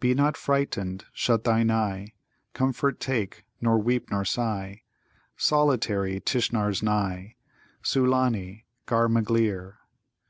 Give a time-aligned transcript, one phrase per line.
[0.00, 2.12] "'Be not frightened, shut thine eye;
[2.52, 4.82] Comfort take, nor weep, nor sigh;
[5.38, 7.36] Solitary Tishnar's nigh!'
[7.82, 9.76] Sulâni, ghar magleer.